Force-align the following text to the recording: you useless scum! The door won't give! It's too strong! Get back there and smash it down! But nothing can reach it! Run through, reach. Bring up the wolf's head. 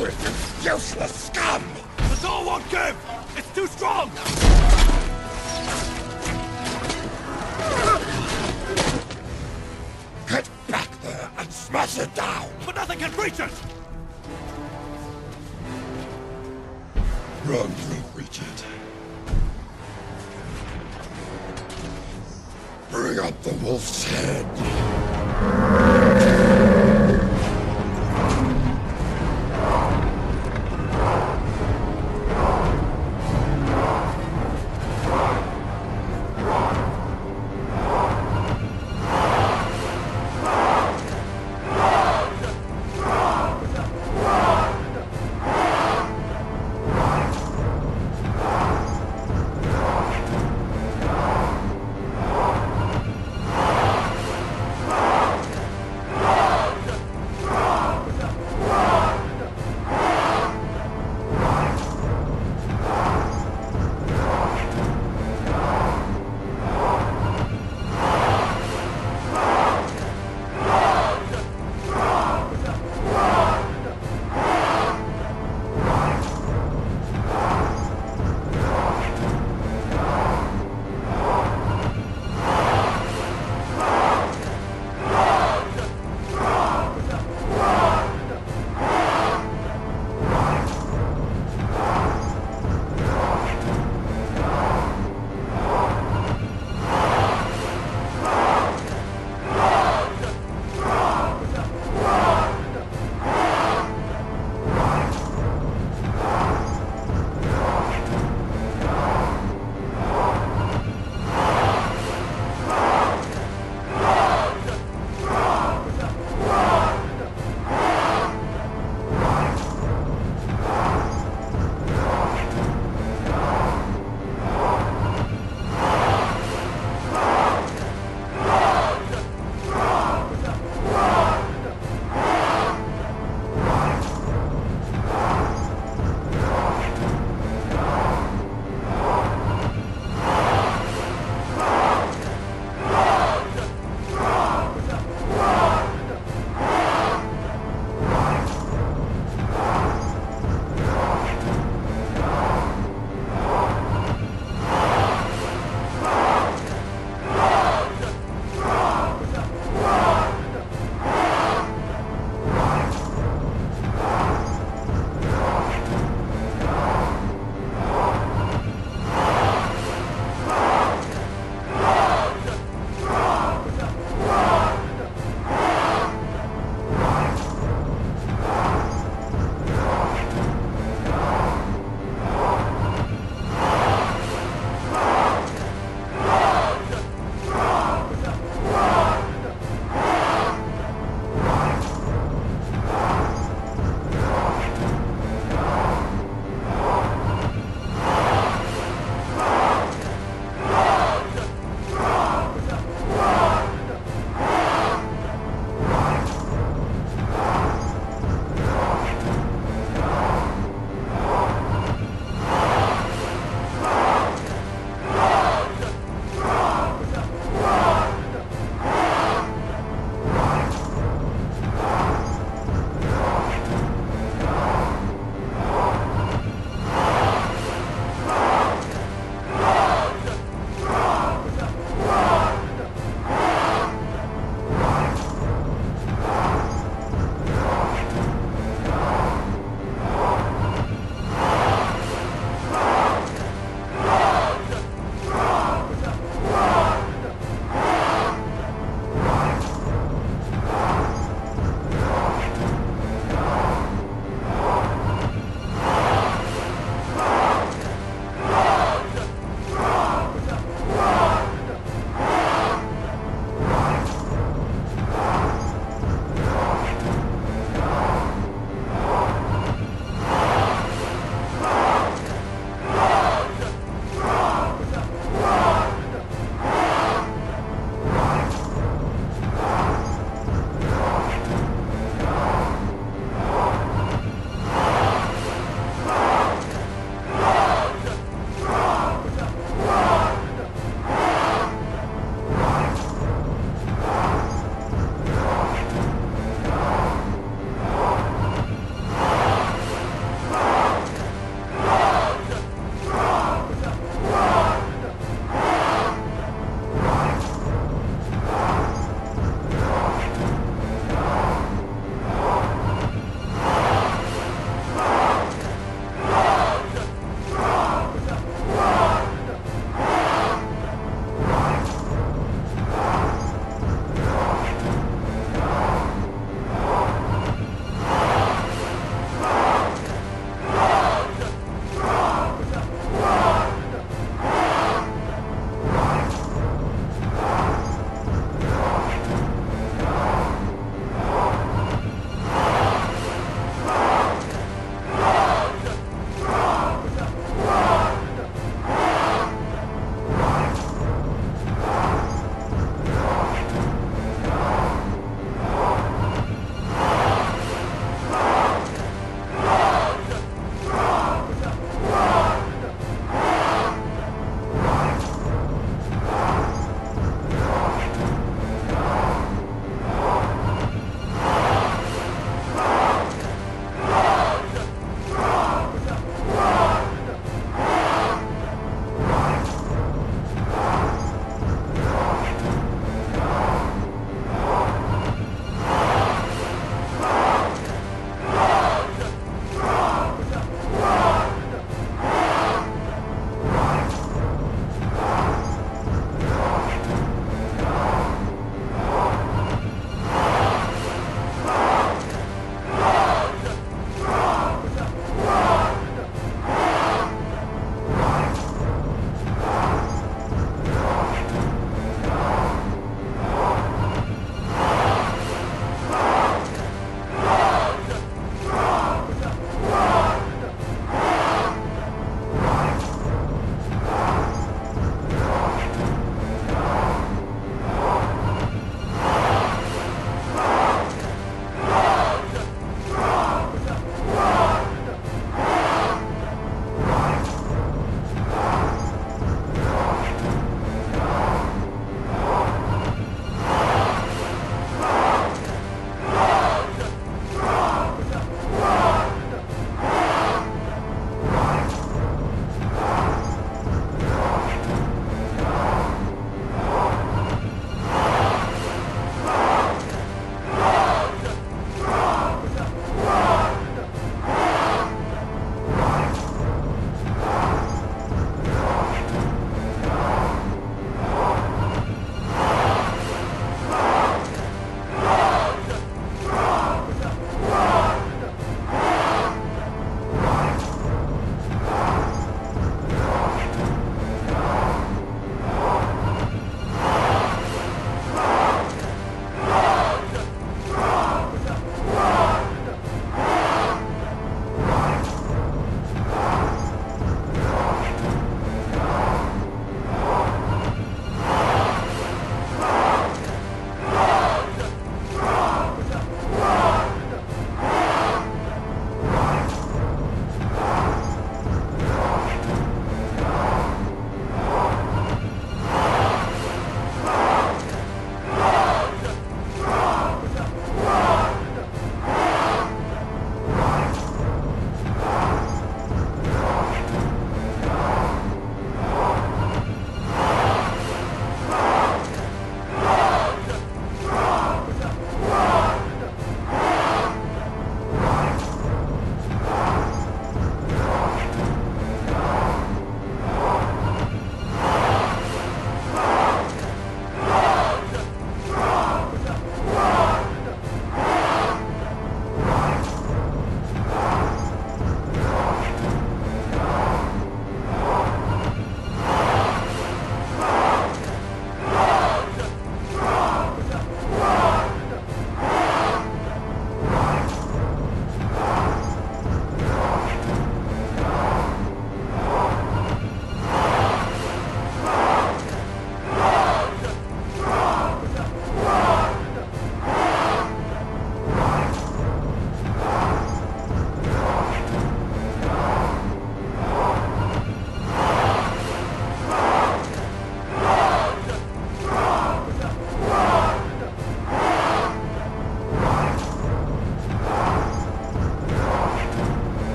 you 0.00 0.06
useless 0.62 1.26
scum! 1.26 1.62
The 1.96 2.18
door 2.22 2.44
won't 2.44 2.68
give! 2.70 2.96
It's 3.36 3.54
too 3.54 3.66
strong! 3.66 4.10
Get 10.28 10.48
back 10.68 11.00
there 11.02 11.30
and 11.36 11.52
smash 11.52 11.98
it 11.98 12.14
down! 12.14 12.48
But 12.64 12.76
nothing 12.76 12.98
can 12.98 13.14
reach 13.16 13.40
it! 13.40 13.50
Run 17.44 17.68
through, 17.68 18.20
reach. 18.20 18.40
Bring 22.90 23.18
up 23.18 23.42
the 23.42 23.54
wolf's 23.64 24.04
head. 24.04 26.09